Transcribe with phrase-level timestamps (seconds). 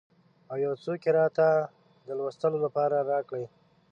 [0.49, 1.47] او یو څوک یې راته
[2.05, 3.45] د لوستلو لپاره راکړي.